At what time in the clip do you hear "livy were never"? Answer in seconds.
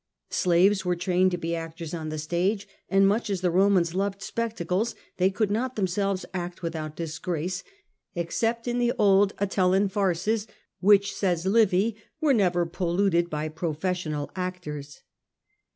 11.45-12.65